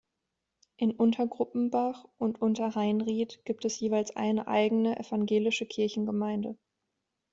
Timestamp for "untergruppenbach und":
0.95-2.41